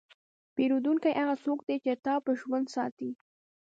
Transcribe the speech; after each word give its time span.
پیرودونکی 0.55 1.11
هغه 1.19 1.35
څوک 1.43 1.59
دی 1.67 1.75
چې 1.83 1.91
تا 2.05 2.13
په 2.25 2.31
ژوند 2.39 2.65
ساتي. 2.75 3.09